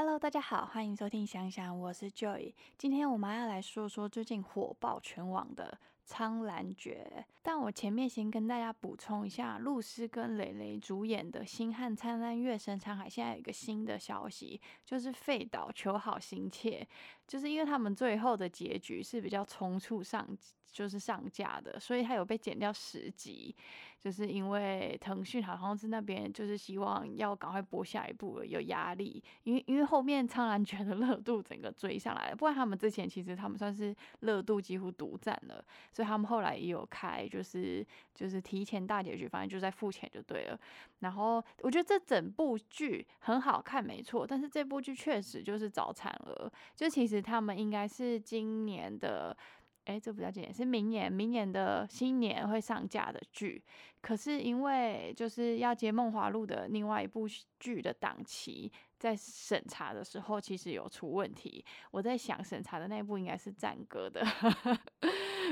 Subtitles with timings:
[0.00, 2.54] Hello，大家好，欢迎收听想想，我是 Joy。
[2.76, 5.76] 今天我们要来说说最近火爆全网的。
[6.04, 16.88] 苍兰诀，但我前面先跟大家补充一下，露丝跟蕾蕾主演的《星汉灿烂月升沧海》现在有一个新的消息，就是废岛求好心切，
[17.28, 20.26] 就是因为他们最后的结局是比较匆促上，
[20.72, 23.54] 就是上架的，所以它有被剪掉十集，
[24.00, 35.64] 就是因为腾讯好像是那边就是希望要赶快播下一部，有压力，因为因为后面苍兰诀的热度整个追上来了，不然他们之前其实他们算是热度几乎独占了。
[35.92, 40.58] 所以他们后来也有开，就是就是提前大结局，反正就在付钱就对了。
[41.00, 44.26] 然后我觉得这整部剧很好看，没错。
[44.26, 49.36] 但是这部剧确实就是早产儿，就其实他们应该是今年的。
[49.84, 53.64] 哎，这不叫今年，是明年，明年的新年会上架的剧。
[54.02, 57.26] 可是因为就是要接《梦华录》的另外一部
[57.58, 61.64] 剧的档期，在审查的时候其实有出问题。
[61.90, 64.22] 我在想，审查的那部应该是战歌的，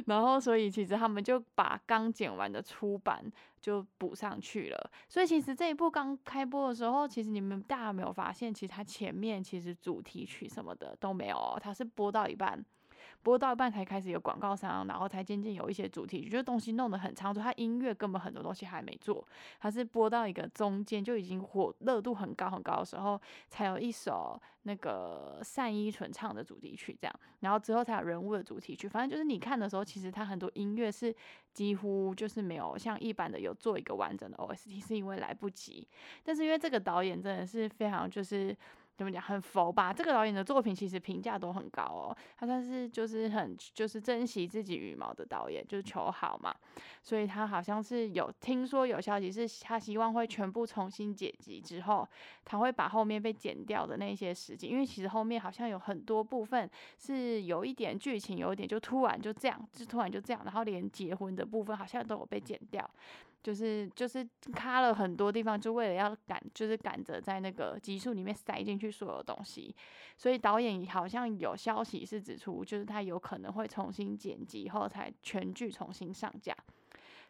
[0.06, 3.24] 然后所以其实他们就把刚剪完的出版
[3.60, 4.90] 就补上去了。
[5.08, 12.64] 所以其实这一部刚开播的时候，其实你们大家没有发现，其实它前面其实主题曲什么的都没有，它是播到一半。
[13.26, 19.26] 播到一半才开始有广告商，然后才渐渐有一些主题曲，就东西弄得很仓促他音乐根本很多东西还没做，
[19.58, 31.12] 他是播到一个中间就已经火热度很高很高的时候，才有一首那个单依纯唱的主题曲这样，然后之后才有人物的主题曲，反正就是你看的时候，其实他很多音乐是
[31.52, 35.84] 几乎就是没有像一般的有做一个完整的 OST，是因为来不及，
[36.22, 38.56] 但是因为这个导演真的是非常就是。
[38.96, 39.92] 怎么讲很佛吧？
[39.92, 42.16] 这个导演的作品其实评价都很高哦。
[42.38, 46.54] 他算是就是很就是珍惜自己羽毛的导演，就是求好嘛。
[47.02, 52.08] 所以他好像是有听说有消息是，他希望会全部重新剪辑之后，
[52.44, 62.88] 他会把后面被剪掉的那些时间，因为其实后面好像有很多部分是有一点剧情，有一点就突然就这样，就突然就这样，然后连结婚的部分好像都有被剪掉。
[63.46, 69.72] 就是就是卡了很多地方，就为了要赶，就是赶着在那个集数里面塞进去所有东西，
[70.16, 76.52] 所以导演好像有消息是指出，就是他有可能会重新剪辑后才全剧重新上架。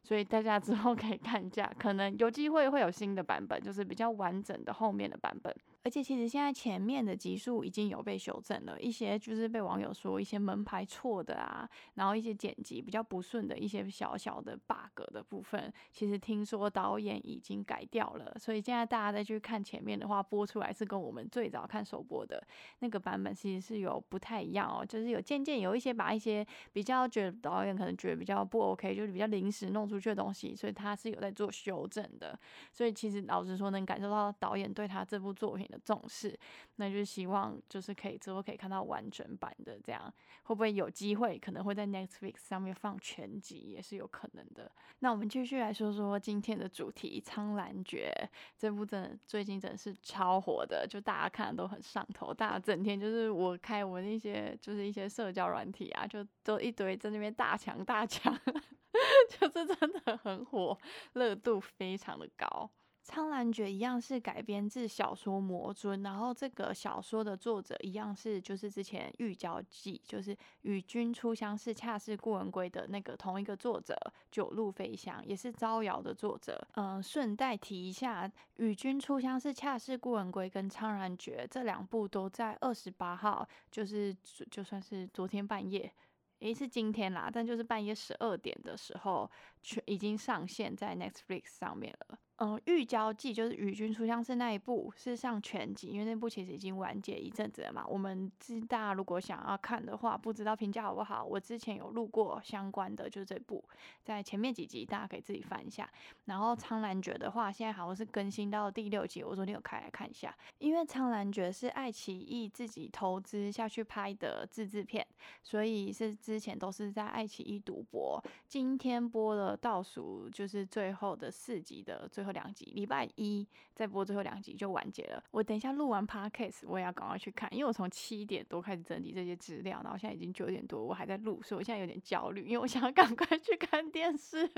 [0.02, 5.54] 所以大家之后可以看一下，可能有机会会有新的版本，就是比较完整的后面的版本。
[5.86, 18.36] 而且其实现在前面的集数已经有被修正了一些，就是被网友说一些门牌错的啊，然后一些剪辑比较不顺的一些小小的 bug 的部分，其实听说导演已经改掉了。
[18.36, 22.44] 所以现在大家再去看前面的话，播出来是跟我们最早看首播的
[22.80, 32.36] 那个版本其实是有不太一样哦，就是有渐渐有一些把一些比较觉得导演可能觉得比较不 OK，就是比较临时弄出去的东西，所以他是有在做修正的。
[32.72, 35.75] 所以其实老实说，能感受到导演对他这部作品的。
[35.78, 36.38] 重视，
[36.76, 40.12] 那就希望就是可以之后可以看到完整版的，这样
[40.44, 44.70] 会不会有机会可能会在 Netflix 上面放全集也是有可能的。
[45.00, 48.12] 那我们继续来说说今天的主题《苍兰诀》
[48.56, 58.34] 这部真的最近真的是超火的，就大家看的都很上头，大家整天就是我开我那些就是一些社交软体啊，就都一堆在那边大抢大抢，
[59.38, 60.78] 就是真的很火，
[61.12, 62.46] 热度非常的高。
[63.06, 73.96] 《苍兰诀》一样是改编自小说《魔尊》，然后这个小说的作者一样是就是之前《玉娇记》就是与君初相识，恰似故人归的那个同一个作者
[74.28, 76.60] 九路飞香，也是招摇的作者。
[76.74, 84.12] 嗯，顺带提一下，《与君初相识，恰似故人归》跟《苍兰诀》这两部都在二十八号，就是
[84.50, 85.92] 就算是昨天半夜。
[86.40, 89.30] 诶，是今天啦，但就是半夜十二点的时候，
[89.66, 92.18] 全已经上线在 Netflix 上面了。
[92.38, 97.82] 嗯，《玉娇记》就是与君初相识那一部是上全集，因为那部其实已经完结一阵子了嘛。
[97.88, 103.64] 我们知大家如果想要看的话，不知道评价好不好，我之前有录过相关的，就是这部，
[104.04, 105.90] 在前面几集大家可以自己翻一下。
[106.26, 110.36] 然后《苍兰诀》的话，现在好像是更新到第六集，我昨天有开来看一下。
[110.58, 115.06] 因为《苍兰诀》是爱奇艺自己投资下去拍的自制片，
[115.42, 118.22] 所以是之前都是在爱奇艺独播。
[118.46, 122.26] 今天播了倒数，就是最后的四集的最。
[122.26, 125.22] 后两集，礼拜一再播最后两集就完结了。
[125.30, 134.50] 我等一下录完 podcast，我也要赶快去看，因为我从七点多开始整理这些资料，然后现在已经九点多，我还在录，所以我现在有点焦虑，因为我想要赶快去看电视。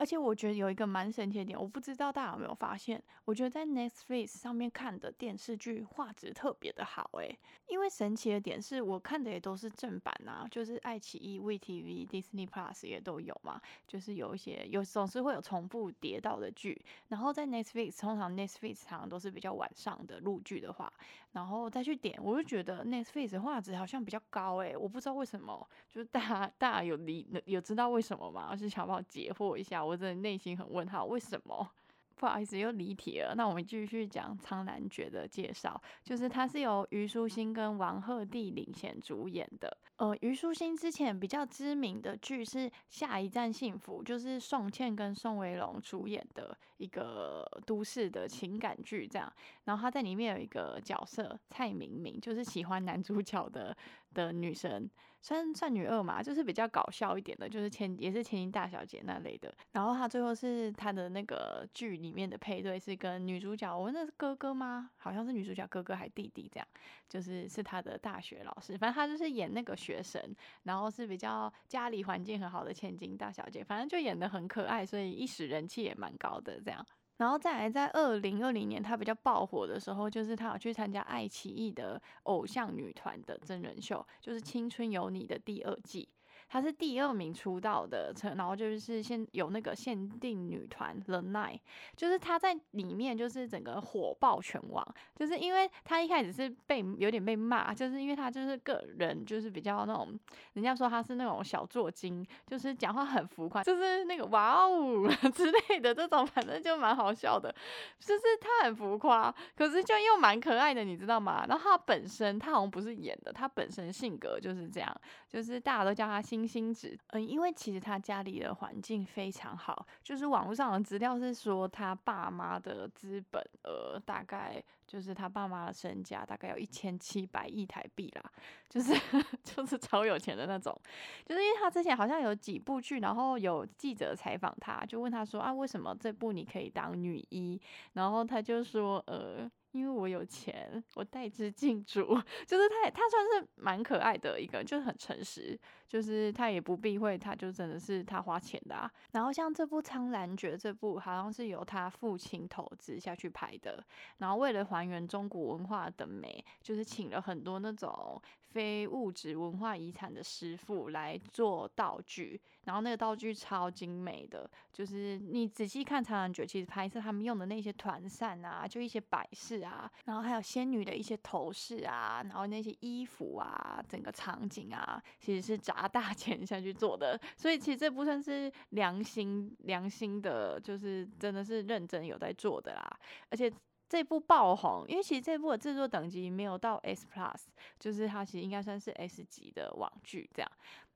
[0.00, 7.38] 而且我觉得有一个蛮神奇的点，我不知道大家有没有发现，我觉得在 Netflix 上面看的电视剧画质特别的好诶，
[7.68, 20.90] 因为神奇的点是我看的也都是正版啊，就是爱奇艺、VTV、Disney Plus 也都有嘛，就是有一些有总是会有重复叠到的剧，然后在 Netflix 通常 Netflix 常常都是比较晚上的录剧的话，
[21.32, 28.56] 然后再去点，我就觉得 Netflix 画质好像比较高诶，我不知道为什么，就是大家大家有理有知道为什么吗？
[28.56, 29.89] 是想帮我解惑一下。
[29.90, 31.68] 我真的内心很问号，为什么？
[32.14, 33.34] 不好意思，又离题了。
[33.34, 39.76] 那我们继续讲《苍兰诀》的介绍，就是它是由虞书欣跟王鹤棣领衔主演的。
[39.96, 49.32] 呃，虞书欣之前比较知名的剧是《下一站幸福》，就是宋茜跟宋威龙主演的一个都市的情感剧，这样。
[49.64, 53.76] 然后她在里面有一个角色蔡明明，就是喜欢男主角的
[54.14, 54.88] 的女生。
[55.22, 59.54] 算算女二嘛，就是比较搞笑一点的，就是千也是千金大小姐那类的。
[59.72, 64.90] 然后她最后是她的那个剧里面的配对是跟女主角，我那是哥哥吗？
[64.96, 66.66] 好像是女主角哥哥还弟弟这样，
[67.08, 68.78] 就是是她的大学老师。
[68.78, 70.22] 反正她就是演那个学生，
[70.62, 76.84] 然后是比较家里环境很好的千金大小姐，反正就演的很可爱，所以一时人气也蛮高的这样。
[77.20, 86.08] 然后再来，在二零二零年，他比较爆火的时候，就是他有去参加爱奇艺的偶像女团的真人秀，就是《青春有你》的第二季。
[86.52, 91.60] 她是第二名出道的，然后就是现有那个限定女团 The Nine，
[91.96, 100.12] 就是她在里面就是整个火爆全网，就是因为她一开始是被有点被骂，就是因为她就是个人就是比较那种，
[100.54, 107.54] 人家说她是那种小作精，就是讲话很浮夸，就是那个哇哦 之类的这种，反正就蛮好笑的，
[108.00, 111.46] 就是她很浮夸，可是就又蛮可爱的，你知道吗？
[111.48, 128.30] 然后她本身她好像不是演的，她本身性格就是这样，就是大家都叫她星星子，嗯，因为其实他家里的环境非常好，就是网络上的资料是说他爸妈的资本额大概就是他爸妈的身家大概有一千七百亿台币啦，
[128.68, 128.92] 就是
[129.44, 130.76] 就是超有钱的那种，
[131.24, 137.60] 就是因为他之前好像有几部剧，然后有记者采访他，就问他说啊，为什么这部你可以当女一？
[137.92, 139.50] 然后他就说，呃。
[139.72, 142.02] 因为我有钱，我带资进主，
[142.46, 145.58] 就是他，他算是蛮可爱的一个，就是很诚实，
[145.88, 148.90] 就是他也不避讳，他就真的是他花钱的啊。
[149.12, 153.84] 然后像这部《苍兰诀》这部，好像是由他父亲投资下去拍的，
[154.18, 158.20] 然后为了还原中国文化的美，就是请了很多那种。
[158.50, 182.98] 非物质文化遗产的师傅来做道具，然后那个道具超精美的，就是你仔细看《苍兰诀》，其实拍摄他们用的那些团扇啊，就一些摆饰啊，然后还有仙女的一些头饰啊，然后那些衣服啊，整个场景啊，其实是砸大钱下去做的，所以其实这部算是良心良心的，就是真的是认真有在做的啦，
[183.30, 183.50] 而且。
[183.90, 187.42] 这部爆红，因为其实这部的制作等级没有到 S Plus，
[187.80, 190.48] 就是它其实应该算是 S 级的网剧这样，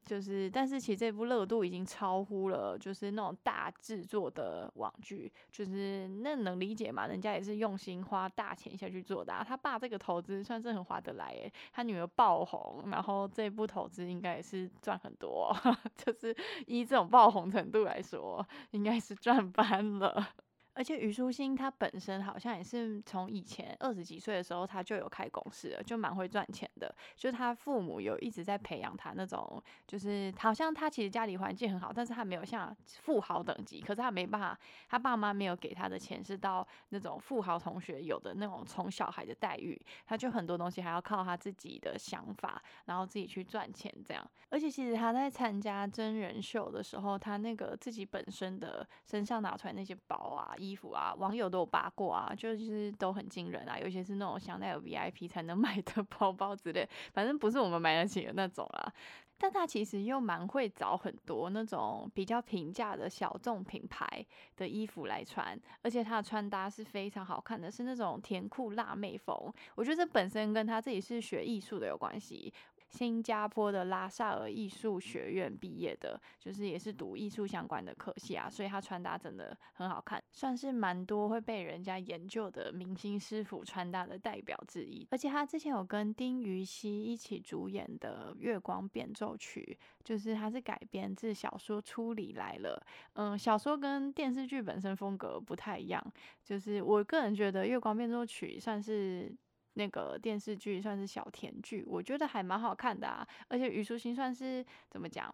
[0.07, 7.09] 就是但是其实这部热度已经超乎了，就是那种大制作的网剧，就是那能理解嘛？
[7.09, 15.53] 人家也是用心花大钱下去做的，他爸这个投资算是很划得来诶，他女儿爆红，然后这部投资应该也是赚很多，
[15.97, 16.33] 就是
[16.69, 20.29] 以这种爆红程度来说，应该是赚翻了。
[20.75, 26.95] 而且虞书欣她本身好像也是从以前二十几岁的时候，她就有开公司了，就蛮会赚钱的。
[27.17, 44.29] 就是她父母有一直在培养她那种，就是好像她其实家里环境很好，但是她没有像富豪等级，可是她没办法，她爸妈没有给她的钱是到那种富豪同学有的那种宠小孩的待遇，她就很多东西还要靠她自己的想法，然后自己去赚钱这样。
[44.51, 50.53] 而且其实她在参加真人秀的时候，她那个自己本身的身上拿出来那些包啊。
[50.65, 58.93] 衣服啊，网友都有扒过啊，就是都很惊人啊，有些是那种香奈儿 VIP 才能买的包包之类，反正不是我们买得起的那种啦。
[59.37, 64.25] 但他其实又蛮会找很多那种比较平价的小众品牌
[64.57, 69.37] 的衣服来穿，而且他的穿搭是非常好看的，是那种甜酷辣妹风。
[69.75, 72.53] 我觉得这本身跟他自己是学艺术的有关系。
[72.97, 85.05] 新加坡的拉萨尔艺术学院毕业的，就是也是读艺术相关的科系啊，所以他穿搭真的很好看，算是蛮多会被人家研究的明星师傅穿搭的代表之一。
[85.11, 92.81] 而且他之前有跟丁禹兮一起主演的《月光变奏曲》，就是他是改编自小说《初里来了》。
[93.15, 96.01] 嗯，小说跟电视剧本身风格不太一样，
[96.45, 99.35] 就是我个人觉得《月光变奏曲》算是。
[99.75, 103.27] 那个电视剧算是小甜剧，我觉得还蛮好看的啊。
[103.49, 105.33] 而且虞书欣算是怎么讲，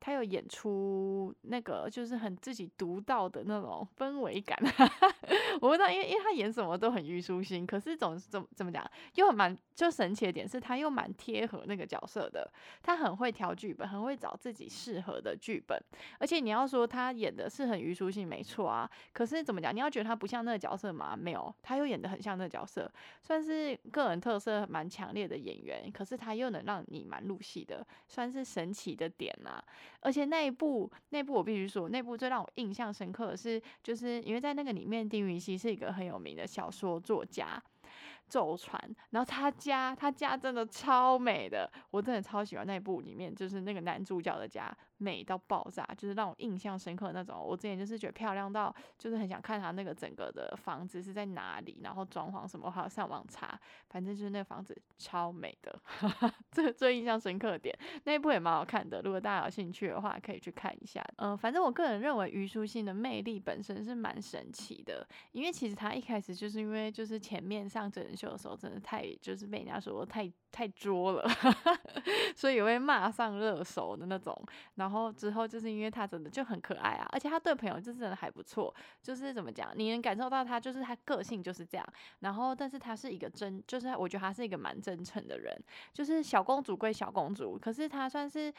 [0.00, 4.58] 他有演出那个就是很自己独到的那种氛围感。
[5.60, 12.50] 我不知道，因为因为他演什么都很虞书欣，可是总怎么怎么讲，又蛮就神奇的点是他又蛮贴合那个角色的。
[12.82, 15.80] 他很会挑剧本，很会找自己适合的剧本。
[16.18, 18.88] 而且你要说他演的是很虞书欣，没错啊。
[19.12, 21.16] 可是怎么讲，你要觉得他不像那个角色吗？
[21.16, 22.90] 没有，他又演的很像那个角色，
[23.20, 25.90] 算是个人特色蛮强烈的演员。
[25.92, 29.62] 可是他又能让你蛮入戏的，算是神奇的点啦。
[30.00, 37.62] 而且那一部，那部我必须说，那部最让我印象深刻的是，就是因为在那个里面，丁禹兮是一个很有名的小说作家。
[38.28, 38.78] 舟船，
[39.10, 44.76] 然后他家他家真的超美的，我真的超喜欢那一部里面，就是那个男主角的家。
[45.00, 47.40] 美到爆炸，就是让我印象深刻的那种。
[47.40, 53.56] 我之前就是觉得漂亮到，就是很想看他那个整个的房子是在哪里，然后装潢什么，还要上网查。
[53.88, 55.80] 反正就是那个房子超美的，
[56.50, 57.72] 这最印象深刻点。
[58.06, 61.00] 那一部也蛮好看的，如果大家有兴趣的话，可以去看一下。
[61.18, 70.28] 嗯，反正我个人认为虞书欣的魅力本身是蛮神奇的，因为其实他一开始就是因为就是前面上整秀的时候，真的太就是被人家说太。
[70.50, 71.28] 太作了，
[72.34, 74.34] 所以也会骂上热搜的那种。
[74.76, 78.74] 然后之后就是因为他真的就很可爱啊，而且他对朋友就真的还不错。
[79.02, 81.86] 就是怎么讲，你能感受到他就是他个性就是这样。
[82.20, 85.54] 然后，但是他是一个真，就是我觉得他是一个蛮真诚的人。
[85.92, 88.52] 就是小公主归小公主，可是他算是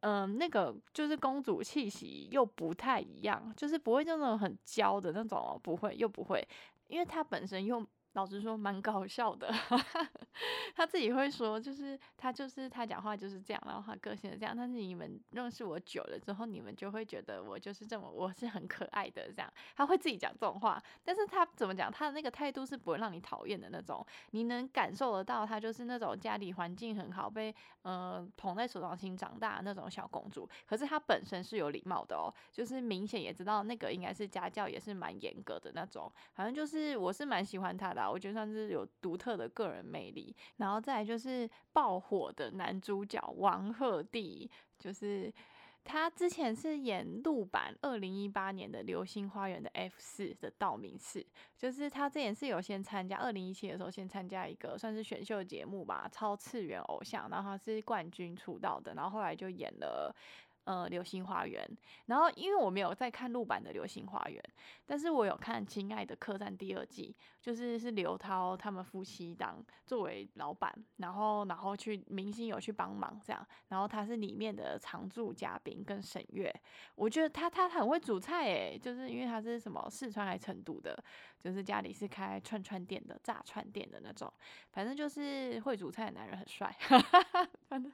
[0.00, 6.46] 嗯那个就是公主气息又不太一样，就是不会那种很娇的那种，不会又不会，
[6.88, 7.84] 因为她本身又。
[8.16, 9.52] 老实说，蛮搞笑的。
[10.74, 14.54] 他自己会说，就是他就是他讲话就是这样，然后他个性是这样。
[14.56, 19.52] 但是你们认识我久了之后，你们就会觉得我就是这么，我是很可爱的这样。
[19.76, 24.04] 他会自己讲这种话，但是他怎么讲，他的那个态度是不会让你讨厌的那种。
[24.30, 30.48] 你能感受得到，他就是那种家里环境很好，被呃捧在手掌心长大的那种小公主。
[30.66, 36.10] 可是他本身是有礼貌的哦，就是明显也知道那个应该是家教也是蛮严格的那种。
[36.32, 38.05] 反正就是我是蛮喜欢他的。
[38.10, 44.48] 我觉得算是有独特的个人魅力，然后再来就是爆火的男主角王鹤棣，
[44.78, 45.32] 就是
[45.84, 51.24] 他之前是演陆版二零一八年的《流星花园》的 F 四的道明寺，
[51.56, 60.14] 就是他之前是有先参加二零一七的时候先参加一个算是选秀节目吧，超次元偶像，然后他是冠军出道的，然后后来就演了。
[60.66, 61.64] 呃，流星花园。
[62.06, 64.42] 然后，因为我没有在看陆版的流星花园，
[64.84, 76.52] 但是我有看《亲爱的客栈》第二季，就是是刘涛他们夫妻档作为老板，然后然后去明星有去帮忙这样，然后他是里面的常驻嘉宾跟沈月，
[76.96, 81.00] 我觉得他他很会煮菜诶，就是因为他是什么四川还成都的，
[81.38, 84.32] 就是家里是开串串店的炸串店的那种，
[84.72, 86.76] 反正就是会煮菜的男人很帅，
[87.68, 87.92] 反正。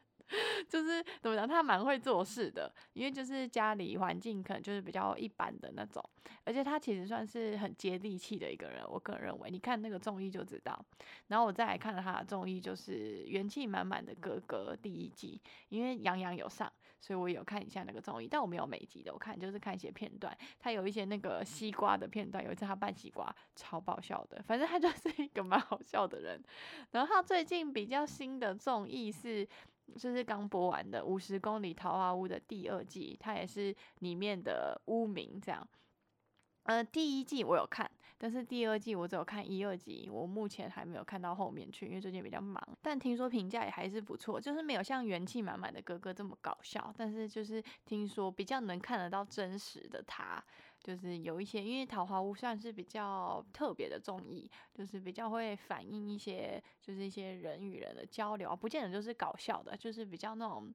[0.69, 6.03] 就是怎么讲，他蛮会做事的，因为就是家里环境可能就是比较一般的那种，
[6.45, 10.85] 而且他其实算是很接地气的一个人，我个人认为，你看那个综艺就知道。
[11.29, 16.71] 然后我再来看了他的综艺，就是元气满满的哥哥第一季，因为杨洋有上，
[17.01, 26.43] 所以我有看一下那个综艺，但我没有每集的，我看就是看一些片段，他有一些那个西瓜的片段，有一次他拌西瓜超爆笑的，反正他就是一个蛮好笑的人。
[26.91, 29.47] 然后他最近比较新的综艺是。
[29.97, 35.67] 就是刚播完的《五十公里桃花坞》的第二季，它也是里面的污名这样。
[36.65, 42.63] 呃，第一季我有看，但是第二季我只有看一二集，我目前还没有看到后面去，因为最近比较忙。
[42.81, 50.43] 但听说评价也还是不错，就是没有像元气满满的哥哥这么搞笑，但是就是听说比较能看得到真实的他。
[50.83, 60.75] 就是有一些，因为《桃花坞》算是比较特别的综艺，就是比较会反映一些，就是一些人与人的交流，不见得就是搞笑的，就是比较那种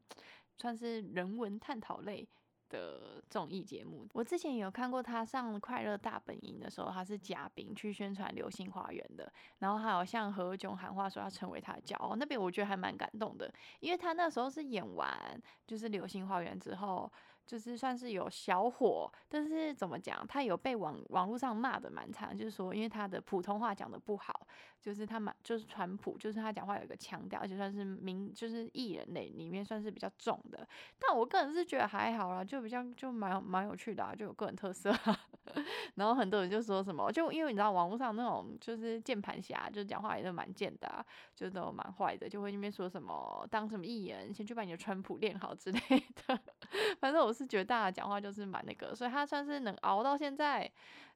[0.57, 2.25] 算是人文探讨类
[2.69, 4.07] 的综艺节目。
[4.13, 17.11] 我之前有看过他上《快乐大本营》的时候，他是嘉宾去宣传《流星花园》的，然后还有向何炅喊话说要成为他的骄傲，那边我觉得还蛮感动的，因为他那时候是演完就是《流星花园》之后。
[17.47, 24.45] 就是算是有小火，但是怎么讲，他有被网网络上骂的蛮惨，就是说因为他的普通话讲的不好，
[24.81, 30.67] 就是他蛮就是川普，就是他讲话有一个腔调，而且算是民就是艺人类里面算是比较重的。
[30.99, 34.93] 但我个人是觉得还好啦，就比较就蛮蛮有趣的，啊，就有个人特色。
[35.95, 45.79] 然后很多人就说什么，就因为你知道网络上那种就是键盘侠，就讲话也是蛮贱的，就都蛮坏的，就会那边说什么当什么艺人，先去把你的川普练好之类
[46.27, 46.37] 的。
[46.99, 47.33] 反正我。
[47.37, 50.69] 是觉得大家讲话就是蛮那个，所以他算是能熬到现在，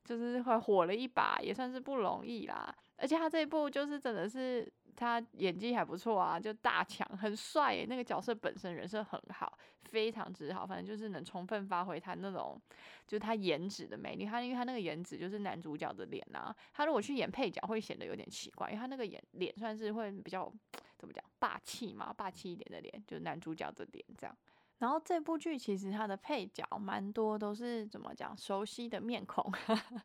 [0.06, 2.74] 就是会火了一把，也算是不容易啦。
[2.98, 7.84] 而且他这一部就是真的是他演技还不错啊，就大强，很帅。
[7.88, 12.62] 那个角色本身人设很好，非常之好，反正就是能充分发挥他那种，
[13.08, 14.26] 就是他颜值的魅力。
[14.26, 20.52] 他因为他那个颜值就是男主角的脸啊，他如果去演配角会显得有点奇怪，因为他那个演脸算是会比较
[21.00, 24.38] 怎么讲霸气嘛，霸气一点的脸，就是男主角的脸这样。
[24.82, 29.46] 然后这部剧其实它的配角蛮多都是怎么讲熟悉的面孔，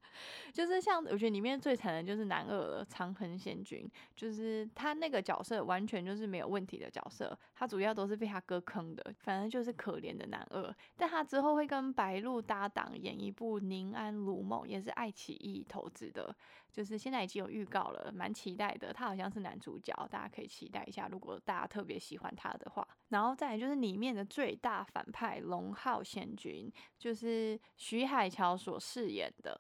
[0.52, 10.76] 就是像我觉得里面最惨的就是男二长恒贤君，就是他那个角色完全就是没有问题的角色，他主要都是被他哥坑的，反正就是可怜的男二。
[10.94, 16.36] 但他之后会跟白鹿搭档演一部《宁安如梦》，也是爱奇艺投资的。
[16.76, 18.92] 就是现在已经有预告了，蛮期待的。
[18.92, 21.08] 他好像是男主角，大家可以期待一下。
[21.10, 29.58] 如果大家特别喜欢他的话，然后再来就是里面的最大反派龙浩贤君，就是徐海乔所饰演的，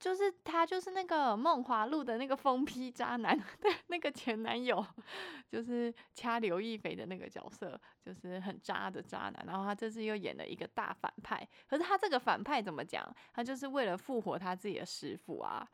[0.00, 4.82] 就是他就是那个梦华录的那个疯批渣男的那个前男友，
[5.46, 9.44] 就是掐刘亦菲的那个角色，就是很渣的渣男。
[9.46, 13.06] 然后他这次又演了一个大反派，可是他这个反派怎么讲？
[13.34, 15.68] 他就是为了复活他自己的师傅啊。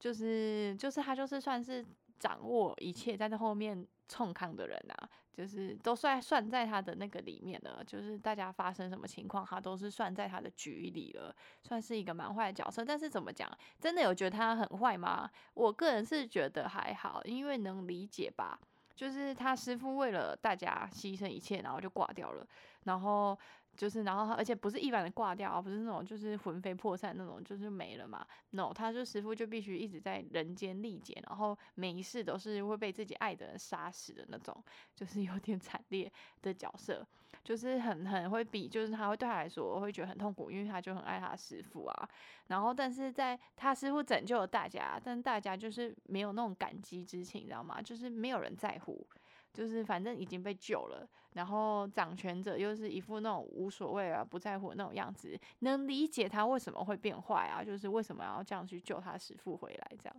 [0.00, 1.86] 就是就是他就是算是
[2.18, 7.84] 掌握一切在这后面冲康的人啊，就是都算算在他的那个里面了。
[7.84, 12.82] 就是大家发生什么情况，他都是算在他的局里了，算是一个蛮坏的角色。
[12.84, 15.30] 但是怎么讲，真的有觉得他很坏吗？
[15.54, 18.58] 我个人是觉得还好，因为能理解吧。
[18.96, 22.46] 就是他师傅为了大家牺牲一切，然后就挂掉了，
[22.84, 23.38] 然后。
[23.76, 28.26] 就是，然后而且不是一般的挂掉，而不是那种就是魂飞魄散那种，就是没了嘛。
[28.50, 34.54] no，他就师傅就必须一直在人间历劫，然后每一世都是会被自己爱的人杀死的那种，
[34.94, 36.12] 就是有点惨烈
[36.42, 37.06] 的角色，
[37.42, 42.08] 就是很很会比，就是他会对他来说会觉得很痛苦，因为他就很爱他师傅啊。
[42.48, 47.80] 然后但是在他师傅拯救了大家，但大家就是没有那种感激之情，你知道吗？
[47.80, 49.06] 就是没有人在乎。
[49.52, 57.62] 就是反正已经被救了，然后掌权者又是一副那种无所谓啊、不在乎那种样子，能理解他为什么会变坏啊？
[57.62, 59.96] 就是为什么要这样去救他师父回来？
[59.98, 60.16] 这样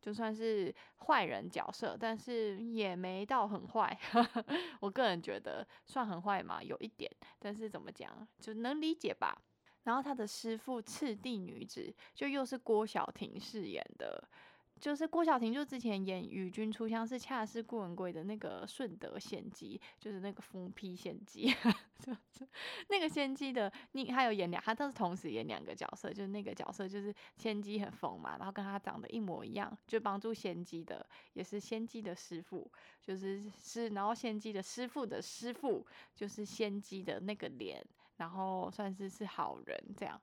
[0.00, 0.74] 就算是
[1.06, 3.96] 坏人角色，但是也没到很坏。
[4.80, 7.08] 我个人觉得算很坏嘛，有一点，
[7.38, 9.40] 但是怎么讲就能理解吧。
[9.84, 14.28] 然后他的师父赤地女子，就又是郭晓婷饰演的。
[14.82, 21.54] 就是郭晓婷，就之前演《与君初相识》，恰是顾文贵的那个顺德仙姬，就是那个疯批仙姬，
[22.02, 22.48] 就是
[22.88, 23.72] 那个仙姬的。
[23.92, 32.68] 你还有演两，他都是同时演两个角色，就是那个角色就是仙姬很疯嘛，然后跟他长得一模一样，就帮助仙姬的，也是仙姬的师傅，
[33.00, 37.80] 就是是，然后仙姬的师傅的师傅就是仙姬的那个脸，
[38.16, 40.20] 然后算是是好人这样。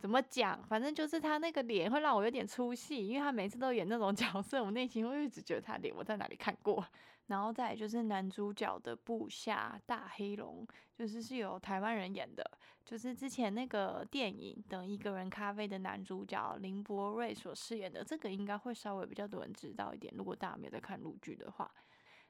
[0.00, 0.60] 怎么讲？
[0.66, 6.82] 反正就是他那个脸会让我有点出戏，因为他每次都演那种 角色，我内心会一直觉得他脸我在哪里看过。
[7.26, 12.42] 然后再就是男主角的部下大黑龙，就是是由台湾人演的，
[12.84, 20.12] 就是之前那个电影《等一个人咖啡》的男主角林柏瑞所饰演的，这个应该会稍微比较多人知道一点。
[20.16, 21.70] 如果大家没有在看陆剧的话。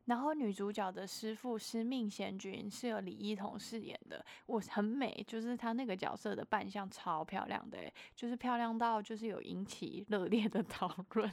[0.07, 7.79] 然后女主角的师傅师命贤君是由李一桐饰演的，我很美，就是她那个角色的扮相超漂亮的，
[8.17, 11.31] 就是漂亮到就是有引起热烈的 讨论。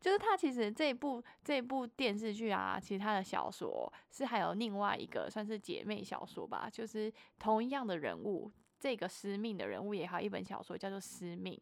[0.00, 11.60] 就是她其实这部这部电视剧啊，其实她的小说是还有另外一个算是姐妹小说吧，就是同一样的人物，这个师命的人物也好，一本小说叫做师命。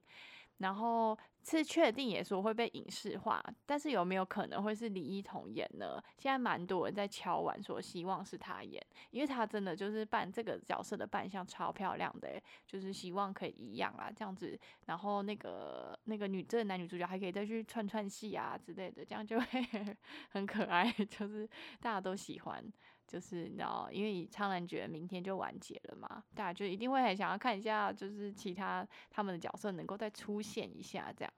[0.59, 6.01] 然后是确定也说会被影视化，但是有没有可能会是李一桐演呢？
[6.17, 14.57] 现在蛮多人在敲碗说希望是他演，因为他真的就是扮这个角色的扮相超漂亮的，就是希望可以一样啊这样子。
[14.87, 19.47] 然后那个那个女这个男女主角还可以再去串串戏啊之类的，这样就会
[20.31, 21.45] 很可爱，就是
[21.81, 22.65] 大家都喜欢。
[23.07, 31.33] 就是你知道，因为苍兰诀明天就完结了嘛，大家就一定会很想要看一下，就是其他他们的角色能够再出现一下这样。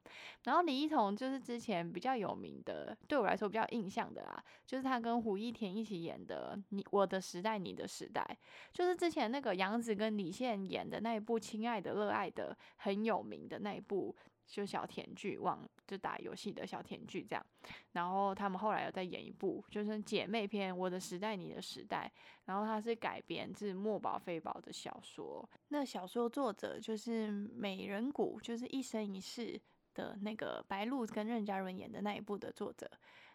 [0.45, 8.23] 然后李一桐就是之前比较有名的，对我来说比较印象的啦，就是他跟胡一田一起演的《你我的时代你的时代》，
[8.73, 14.15] 就是之前那个杨紫跟李现演的那一部《亲爱的热爱的》，很有名的那一部。
[14.47, 17.47] 就小甜剧，往就打游戏的小甜剧这样，
[17.93, 22.11] 然后他们后来又再演一部，就是姐妹篇《我的时代你的时代》，
[22.45, 29.61] 然后它是改编自墨宝非宝的小说，那小说作者就是美人谷，就是一生一世
[29.95, 32.91] 的那个白鹿跟任嘉伦演的那一部的作者，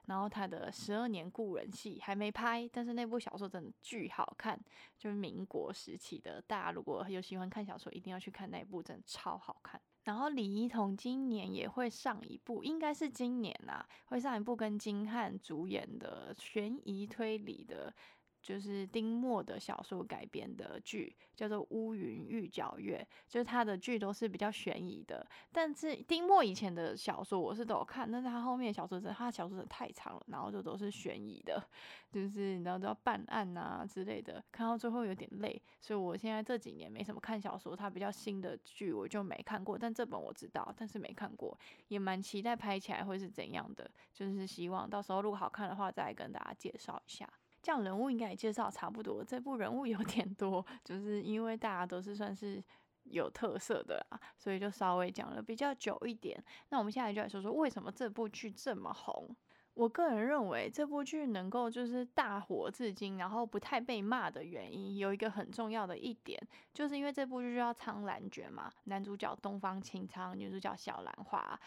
[0.06, 4.60] 然后他的十二年故人戏还没拍，但是那部小说真的巨好看，
[4.98, 9.82] 就是民国时期的，大家如果有喜欢看小说，一定要去看那一部，真的超好看。
[10.04, 17.94] 然后李一桐今年也会上一部，应该是今年啊，会上一部跟金瀚主演的悬疑推理的。
[18.42, 25.26] 就是丁墨的小说改编的剧，叫做《乌云玉皎月》，就是他的剧都是比较悬疑的。
[25.52, 31.64] 但是丁墨以前的小说我是都有看，但是他后面小说真他的小说真的太长了，然后就都是悬疑的，
[32.12, 35.62] 就是你知道都要办案啊之类的，看到最后有点累。
[35.80, 41.58] 所以我现在这几年没什么看小说，他比较新的剧我就没看过，但这本我知道，但是没看过，
[41.90, 47.28] 也蛮期待拍起来会是怎样的，就是希望到时候如果好看的话，再来跟大家介绍一下。
[47.62, 52.64] 这样人物应该也介绍差不多，这部人物有点多，就是因为大家都是算是
[53.04, 56.44] 有特色的啦，所以就稍微讲了比较久一点。
[56.70, 59.36] 那我们现在就来说说为什么这部剧这么红。
[59.74, 66.38] 我个人认为这部剧能够就是大火至今，然后不太被骂的原因，有一个很重要的一点，
[66.74, 71.58] 就是因为这部剧叫《苍兰诀》嘛，男主角东方青苍，女主角小兰花。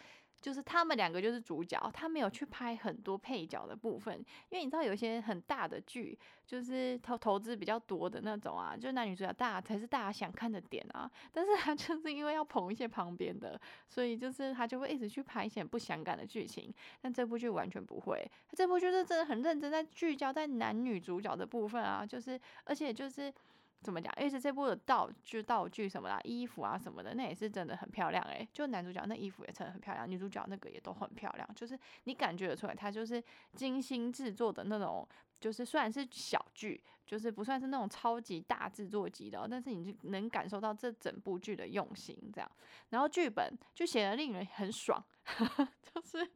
[0.45, 4.15] 就是他们两个就是主角，他没有去拍很多配角的部分，
[4.49, 11.09] 因为你知道有一些很大的剧，就是投投资比较多的那种啊，就是男女主角大才是大家想看的点啊。
[11.31, 16.71] 但是他 就是因为要捧一些旁边的，所以就是他就会一直去拍一些不相干的剧情。
[17.01, 23.33] 但这部剧完全不会，这部剧是真的很认真在聚焦在男女主角的部分啊，就是而且就是。
[23.81, 24.11] 怎么讲？
[24.17, 28.47] 而且这部的道具、道具什么啦，衣服啊什么的，那也是真的很漂亮诶。
[28.51, 31.47] 就男主角那衣服也真的很漂亮，女主角那个也都很漂亮。
[31.55, 35.07] 就是你感觉得出来，它就是精心制作的那种。
[35.37, 42.17] 就是虽然是小剧，就是不算是那种超级大制作级的，但是你就能感受到这整部剧的用心。
[42.33, 42.49] 这样，
[42.89, 45.03] 然后剧本就写的令人很爽，
[45.83, 46.27] 就是。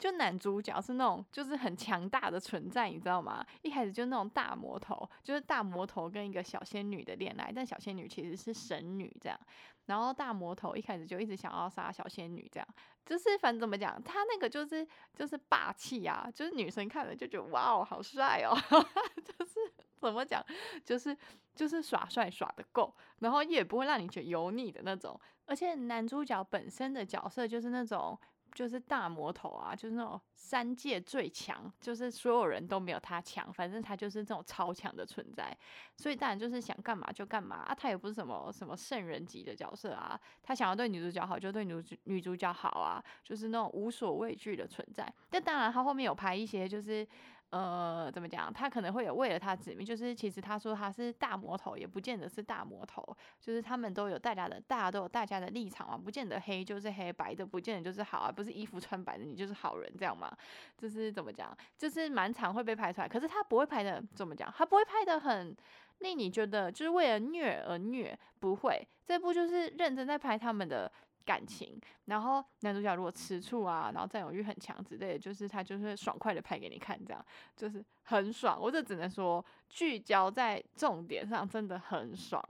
[0.00, 3.44] 就男主角是那种就是很强大的存在，你知道吗？
[3.60, 9.38] 一开始就那种大魔头，就是大魔头跟一个小仙女的恋爱，但小仙女其实是神女这样。
[9.86, 12.66] 然后大魔头一开始就一直想要杀小仙女，这样
[13.04, 18.56] 就是反正怎么讲，他那个就是就是霸气啊，就是女生看了就觉得哇哦好帅哦，
[19.22, 19.54] 就是
[20.00, 20.42] 怎么讲，
[20.82, 21.14] 就是
[21.54, 25.20] 就是耍帅耍的够，然后也不会让你觉得油腻的那种。
[25.44, 28.18] 而且男主角本身的角色就是那种。
[28.54, 35.56] 就是大魔头啊，就是那种三界最强，就是所有人都没有他强，反正他就是这种超强的存在，
[35.96, 45.12] 所以当然就是想干嘛就干嘛啊，他也不是什么什么圣人级的角色啊，他想要对女主角好就对女主女主角好啊，就是那种无所畏惧的存在。
[45.28, 47.06] 但当然他后面有拍一些就是。
[47.50, 48.52] 呃，怎么讲？
[48.52, 53.04] 他可能会有为了他指名，就是其实他说他是大魔头，也不见得是大魔头，
[53.40, 60.30] 就是他们都有大家的，大家都有大家的立场嘛，不见得黑就是黑，白的不见得就是好啊，不是衣服穿白的你就是好人这样嘛？
[60.78, 61.56] 就是怎么讲？
[61.76, 64.52] 就是蛮常会被拍出来，可是他不会拍的怎么讲？
[64.56, 65.56] 他不会拍的很
[65.98, 70.90] 令你觉得就是为了虐而虐，不会，这部就是认真在拍他们的。
[71.24, 77.24] 感情，然后男主角如果吃醋啊，然后占有欲很强之类的，就是他就是爽快的拍给你看，这样
[77.56, 78.58] 就是很爽。
[78.60, 82.42] 我这只能说聚焦在重点上，真的很爽。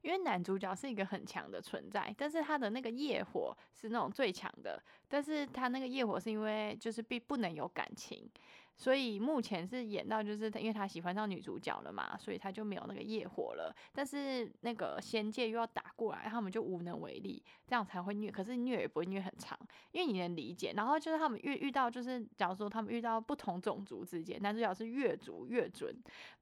[0.00, 8.30] 因为男主角是一个很强的存在，但是他的那个业火是那种最强的，但是他那个业火是因为就是必不能有感情。
[8.78, 13.74] 所以目前是演到就是他，因为他喜欢上女主角了嘛，所以他就没有那个业火了。
[13.92, 18.30] 但是那个仙界又要打过来，他们就无能为力，这样才会虐。
[18.30, 19.58] 可是虐也不会虐很长，
[19.90, 20.72] 因为你能理解。
[20.76, 25.92] 然后就是他们遇遇到，就是假如说他们遇到不同种族之间，男主角是越族越准，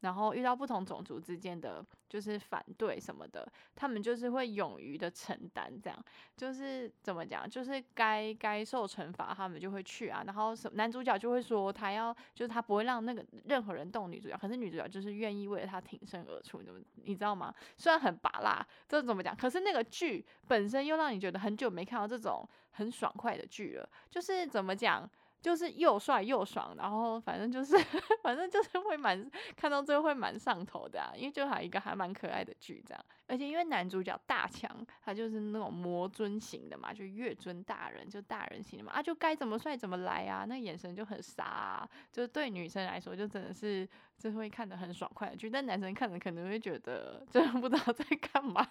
[0.01, 6.05] 然后遇到不同种族之间的就是反对什么的，他们就是会勇于的承担，这样
[6.37, 10.23] 就是怎么讲，就是该该受惩罚，他们就会去啊。
[10.27, 12.17] 然后男主角就会说他要。
[12.35, 17.55] 就是他不会让那个任何人动女主角，可是女主角就是愿意为了他挺身而出，你你知道吗？
[17.77, 19.35] 虽然很拔辣，这怎么讲？
[19.35, 25.09] 可是那个剧本身又让你觉得很久没看到这种很爽快的剧了，就是怎么讲？
[25.47, 27.77] 就是又帅又爽，然后反正就是
[28.21, 34.69] 反正就是会蛮看到最后会蛮上头的啊，因为就还一个还蛮可爱的剧这样，而且因为男主角大强，
[35.05, 48.69] 他就是那种魔尊型的嘛，就月尊大人，就大人型的嘛，啊就该怎么帅怎么来啊，那眼神就很傻，就是对女生来说就真的是就会看得很爽快的剧，但男生看着可能会觉得 真的不知道在干嘛。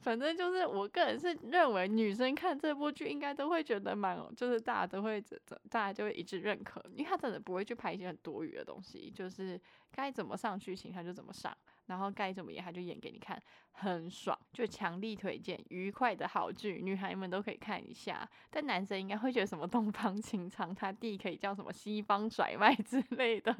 [0.00, 5.22] 反正就是我个人是认为，女生看这部剧应该都会觉得蛮，就是大家都会，
[5.68, 9.60] 大家就会一致认可，因为他真的不会去拍一些很多余的东西，就是
[9.92, 11.54] 该怎么上剧情他就怎么上，
[11.90, 13.36] 然后该怎么演他就演给你看，
[13.72, 18.26] 很爽，就强力推荐，愉快的好剧，女孩们都可以看一下。
[18.48, 23.52] 但男生应该会觉得什么东方青苍，他弟可以叫什么西方甩卖之类的，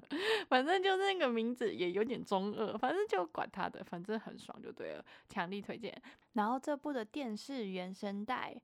[0.49, 6.01] 反正就那个名字也有点中二，反正就管他的，反正很爽就对了，强力推荐。
[6.35, 8.57] 然后这部的电视原声带。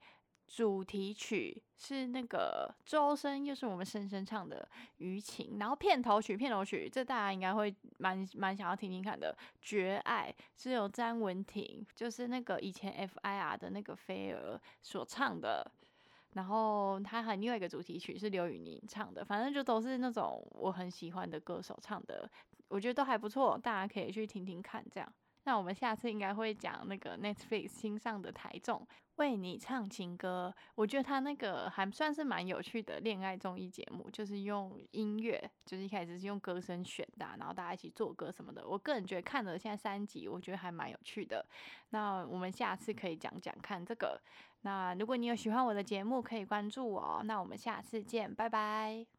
[0.47, 4.67] 主题曲是那个周深，又是我们深深唱的
[4.99, 10.33] 《余情》，然后片头曲，片头曲这大家应该会蛮蛮想要听听看的，《绝爱》
[10.63, 15.69] 是由詹雯婷，就是那个以前 FIR 的那个飞儿所唱的，
[16.35, 22.31] 然后他还另外一个主题曲是刘宇宁唱的，反正就都是那种我很喜欢的歌手唱的，
[22.69, 25.13] 我觉得都还不错，大家可以去听听看，这样。
[25.47, 38.67] 那我们下次应该会讲那个 Netflix 新上的台中为你唱情歌，我觉得他那个还算是蛮有趣的恋爱综艺节目，就是用音乐，就是一开始是用歌声选的，然后大家一起做歌什么的。
[38.67, 41.47] 我个人觉得看了现在三集，我觉得还蛮有趣的。
[41.91, 44.21] 那我们下次可以讲讲看这个。
[44.63, 47.23] 那如果你有喜欢我的节目，可以关注我。
[47.25, 49.16] 那我们下次见，拜拜。